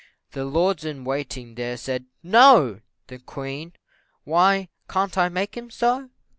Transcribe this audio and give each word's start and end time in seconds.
The 0.31 0.45
lords 0.45 0.83
in 0.83 1.03
waiting 1.03 1.53
there, 1.53 1.77
said 1.77 2.05
"No!" 2.23 2.81
The 3.05 3.19
Queen 3.19 3.73
"Why, 4.23 4.69
can't 4.89 5.15
I 5.15 5.29
make 5.29 5.55
him 5.55 5.69
so?" 5.69 6.09